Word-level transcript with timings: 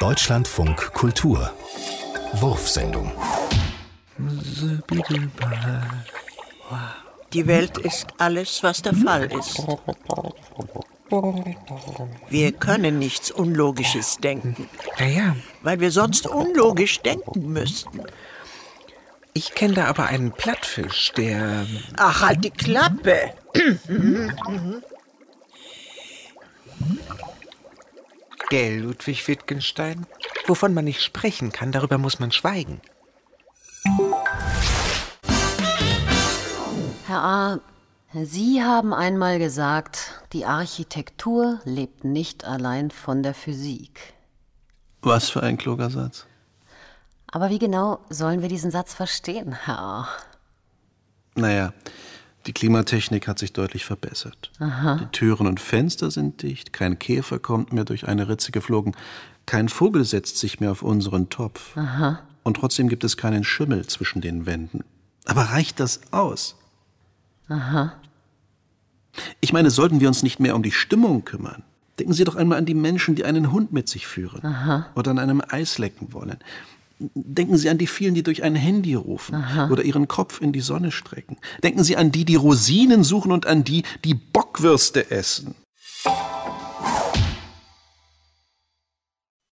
Deutschlandfunk 0.00 0.94
Kultur 0.94 1.52
Wurfsendung 2.32 3.12
Die 7.34 7.46
Welt 7.46 7.76
ist 7.76 8.06
alles, 8.16 8.62
was 8.62 8.80
der 8.80 8.94
Fall 8.94 9.30
ist. 9.30 9.58
Wir 12.30 12.52
können 12.52 12.98
nichts 12.98 13.30
Unlogisches 13.30 14.16
denken, 14.16 14.70
Ja, 14.98 15.06
ja. 15.06 15.36
weil 15.60 15.80
wir 15.80 15.90
sonst 15.90 16.26
unlogisch 16.26 17.00
denken 17.00 17.52
müssten. 17.52 18.00
Ich 19.34 19.54
kenne 19.54 19.74
da 19.74 19.84
aber 19.84 20.06
einen 20.06 20.32
Plattfisch, 20.32 21.12
der. 21.16 21.66
Ach, 21.98 22.22
halt 22.22 22.42
die 22.42 22.50
Klappe! 22.50 23.34
Gell, 28.50 28.80
Ludwig 28.80 29.28
Wittgenstein? 29.28 30.06
Wovon 30.46 30.74
man 30.74 30.84
nicht 30.84 31.02
sprechen 31.02 31.52
kann, 31.52 31.70
darüber 31.70 31.98
muss 31.98 32.18
man 32.18 32.32
schweigen. 32.32 32.80
Herr 37.06 37.22
A., 37.22 37.60
Sie 38.12 38.60
haben 38.60 38.92
einmal 38.92 39.38
gesagt, 39.38 40.20
die 40.32 40.44
Architektur 40.44 41.60
lebt 41.64 42.02
nicht 42.02 42.44
allein 42.44 42.90
von 42.90 43.22
der 43.22 43.34
Physik. 43.34 44.14
Was 45.02 45.30
für 45.30 45.44
ein 45.44 45.56
kluger 45.56 45.90
Satz. 45.90 46.26
Aber 47.30 47.50
wie 47.50 47.60
genau 47.60 48.00
sollen 48.08 48.42
wir 48.42 48.48
diesen 48.48 48.72
Satz 48.72 48.94
verstehen, 48.94 49.52
Herr 49.52 49.78
A.? 49.78 50.08
Naja, 51.36 51.72
die 52.46 52.52
Klimatechnik 52.52 53.28
hat 53.28 53.38
sich 53.38 53.52
deutlich 53.52 53.84
verbessert. 53.84 54.50
Die 55.00 55.06
Türen 55.12 55.46
und 55.46 55.60
Fenster 55.60 56.10
sind 56.10 56.42
dicht, 56.42 56.72
kein 56.72 56.98
Käfer 56.98 57.38
kommt 57.38 57.72
mehr 57.72 57.84
durch 57.84 58.08
eine 58.08 58.28
Ritze 58.28 58.50
geflogen, 58.52 58.96
kein 59.46 59.68
Vogel 59.68 60.04
setzt 60.04 60.38
sich 60.38 60.60
mehr 60.60 60.70
auf 60.70 60.82
unseren 60.82 61.28
Topf. 61.28 61.76
Und 62.42 62.54
trotzdem 62.54 62.88
gibt 62.88 63.04
es 63.04 63.16
keinen 63.16 63.44
Schimmel 63.44 63.86
zwischen 63.86 64.20
den 64.20 64.46
Wänden. 64.46 64.84
Aber 65.26 65.42
reicht 65.42 65.80
das 65.80 66.00
aus? 66.12 66.56
Ich 69.40 69.52
meine, 69.52 69.70
sollten 69.70 70.00
wir 70.00 70.08
uns 70.08 70.22
nicht 70.22 70.40
mehr 70.40 70.54
um 70.56 70.62
die 70.62 70.70
Stimmung 70.70 71.24
kümmern? 71.24 71.62
Denken 71.98 72.14
Sie 72.14 72.24
doch 72.24 72.36
einmal 72.36 72.56
an 72.58 72.64
die 72.64 72.74
Menschen, 72.74 73.14
die 73.14 73.24
einen 73.24 73.52
Hund 73.52 73.72
mit 73.72 73.88
sich 73.88 74.06
führen 74.06 74.40
oder 74.94 75.10
an 75.10 75.18
einem 75.18 75.42
Eis 75.46 75.76
lecken 75.76 76.12
wollen. 76.14 76.38
Denken 77.14 77.56
Sie 77.56 77.70
an 77.70 77.78
die 77.78 77.86
vielen, 77.86 78.14
die 78.14 78.22
durch 78.22 78.42
ein 78.42 78.54
Handy 78.54 78.94
rufen 78.94 79.42
oder 79.70 79.82
ihren 79.82 80.06
Kopf 80.06 80.40
in 80.40 80.52
die 80.52 80.60
Sonne 80.60 80.92
strecken. 80.92 81.38
Denken 81.62 81.82
Sie 81.82 81.96
an 81.96 82.12
die, 82.12 82.24
die 82.24 82.36
Rosinen 82.36 83.04
suchen 83.04 83.32
und 83.32 83.46
an 83.46 83.64
die, 83.64 83.84
die 84.04 84.14
Bockwürste 84.14 85.10
essen. 85.10 85.54